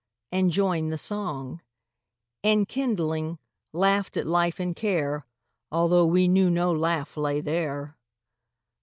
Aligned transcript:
—and 0.31 0.49
joined 0.49 0.91
the 0.91 0.97
song; 0.97 1.61
And, 2.43 2.67
kindling, 2.67 3.37
laughed 3.71 4.17
at 4.17 4.25
life 4.25 4.59
and 4.59 4.75
care, 4.75 5.27
Although 5.71 6.07
we 6.07 6.27
knew 6.27 6.49
no 6.49 6.73
laugh 6.73 7.15
lay 7.15 7.39
there. 7.39 7.95